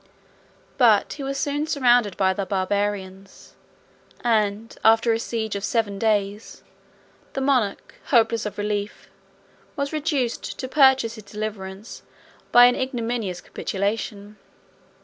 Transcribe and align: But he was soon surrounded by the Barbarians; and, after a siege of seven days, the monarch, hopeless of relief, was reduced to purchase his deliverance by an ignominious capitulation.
But 0.79 1.13
he 1.13 1.21
was 1.21 1.37
soon 1.37 1.67
surrounded 1.67 2.17
by 2.17 2.33
the 2.33 2.47
Barbarians; 2.47 3.53
and, 4.23 4.75
after 4.83 5.13
a 5.13 5.19
siege 5.19 5.55
of 5.55 5.63
seven 5.63 5.99
days, 5.99 6.63
the 7.33 7.41
monarch, 7.41 7.93
hopeless 8.05 8.47
of 8.47 8.57
relief, 8.57 9.11
was 9.75 9.93
reduced 9.93 10.57
to 10.57 10.67
purchase 10.67 11.13
his 11.13 11.25
deliverance 11.25 12.01
by 12.51 12.65
an 12.65 12.75
ignominious 12.75 13.41
capitulation. 13.41 14.37